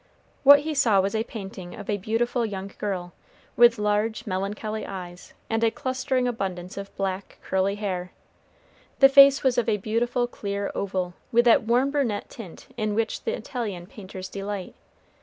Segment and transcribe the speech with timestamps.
[0.41, 3.13] What he saw was a painting of a beautiful young girl,
[3.55, 8.11] with large melancholy eyes, and a clustering abundance of black, curly hair.
[8.97, 13.25] The face was of a beautiful, clear oval, with that warm brunette tint in which
[13.25, 14.73] the Italian painters delight.